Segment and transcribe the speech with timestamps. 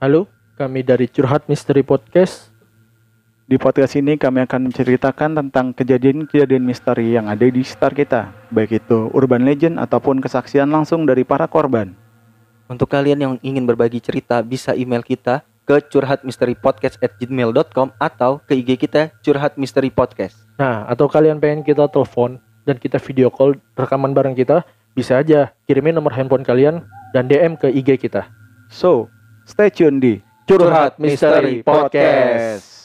[0.00, 0.24] Halo,
[0.56, 2.48] kami dari Curhat Misteri Podcast.
[3.44, 8.80] Di podcast ini kami akan menceritakan tentang kejadian-kejadian misteri yang ada di sekitar kita, baik
[8.80, 11.92] itu urban legend ataupun kesaksian langsung dari para korban.
[12.72, 19.12] Untuk kalian yang ingin berbagi cerita bisa email kita ke curhatmisteripodcast@gmail.com atau ke IG kita
[19.20, 20.48] Curhat Misteri Podcast.
[20.56, 24.64] Nah, atau kalian pengen kita telepon dan kita video call rekaman bareng kita,
[24.96, 28.32] bisa aja kirimin nomor handphone kalian dan DM ke IG kita.
[28.72, 29.12] So,
[29.50, 30.14] stay tune di
[30.46, 32.79] Curhat Misteri Podcast.